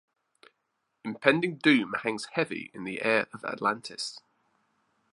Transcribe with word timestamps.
Impending 1.05 1.57
doom 1.59 1.93
hangs 2.01 2.25
heavy 2.33 2.71
in 2.73 2.85
the 2.85 3.03
air 3.03 3.27
of 3.35 3.45
Atlantis. 3.45 4.19